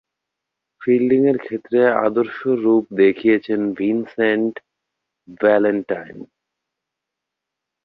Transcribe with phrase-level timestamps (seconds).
[0.81, 4.53] ফিল্ডিংয়ের ক্ষেত্রে আদর্শ রূপ দেখিয়েছেন ভিনসেন্ট
[5.39, 6.17] ভ্যালেন্টাইন।